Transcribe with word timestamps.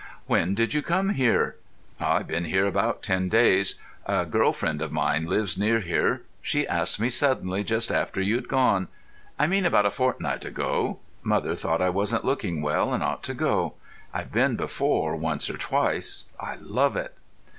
"When 0.25 0.55
did 0.55 0.73
you 0.73 0.81
come 0.81 1.09
here?" 1.11 1.57
"I've 1.99 2.25
been 2.25 2.45
here 2.45 2.65
about 2.65 3.03
ten 3.03 3.29
days. 3.29 3.75
A 4.07 4.25
girl 4.25 4.51
friend 4.51 4.81
of 4.81 4.91
mine 4.91 5.27
lives 5.27 5.59
near 5.59 5.79
here. 5.79 6.23
She 6.41 6.65
asked 6.67 6.99
me 6.99 7.07
suddenly 7.11 7.63
just 7.63 7.91
after 7.91 8.19
you'd 8.19 8.47
gone—I 8.47 9.45
mean 9.45 9.63
about 9.63 9.85
a 9.85 9.91
fortnight 9.91 10.43
ago. 10.43 10.97
Mother 11.21 11.53
thought 11.53 11.83
I 11.83 11.89
wasn't 11.89 12.25
looking 12.25 12.63
well 12.63 12.95
and 12.95 13.03
ought 13.03 13.21
to 13.25 13.35
go. 13.35 13.75
I've 14.11 14.31
been 14.31 14.55
before 14.55 15.15
once 15.15 15.51
or 15.51 15.57
twice. 15.59 16.25
I 16.39 16.55
love 16.55 16.95
it." 16.95 17.13